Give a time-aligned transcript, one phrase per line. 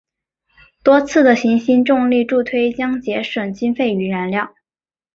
[0.81, 4.55] 多次的行星重力助推将节省经费与燃料。